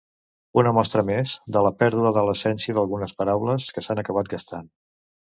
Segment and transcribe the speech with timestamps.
[0.59, 4.73] Una mostra més de la pèrdua de l'essència d'algunes paraules, que s'han acabat gastant.